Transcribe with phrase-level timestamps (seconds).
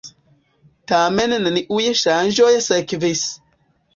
[0.91, 3.23] Tamen neniuj ŝanĝoj sekvis.